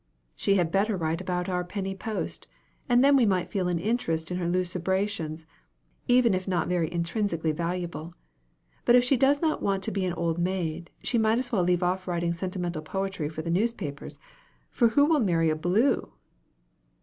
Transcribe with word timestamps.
She 0.35 0.55
had 0.55 0.71
better 0.71 0.97
write 0.97 1.21
about 1.21 1.47
our 1.47 1.63
penny 1.63 1.93
post, 1.93 2.47
and 2.89 3.03
then 3.03 3.15
we 3.15 3.23
might 3.27 3.51
feel 3.51 3.67
an 3.67 3.77
interest 3.77 4.31
in 4.31 4.37
her 4.37 4.47
lucubrations, 4.49 5.45
even 6.07 6.33
if 6.33 6.47
not 6.47 6.67
very 6.67 6.91
intrinsically 6.91 7.51
valuable. 7.51 8.15
But 8.83 8.95
if 8.95 9.03
she 9.03 9.15
does 9.15 9.43
not 9.43 9.61
want 9.61 9.83
to 9.83 9.91
be 9.91 10.03
an 10.05 10.13
old 10.13 10.39
maid, 10.39 10.89
she 11.03 11.19
might 11.19 11.37
as 11.37 11.51
well 11.51 11.61
leave 11.61 11.83
off 11.83 12.07
writing 12.07 12.33
sentimental 12.33 12.81
poetry 12.81 13.29
for 13.29 13.43
the 13.43 13.51
newspapers; 13.51 14.17
for 14.71 14.87
who 14.87 15.05
will 15.05 15.19
marry 15.19 15.51
a 15.51 15.55
bleu?" 15.55 16.11